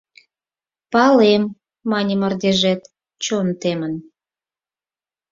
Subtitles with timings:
[0.91, 1.43] —«Палем,
[1.89, 2.81] Мане мардежет,
[3.23, 3.93] чон темын.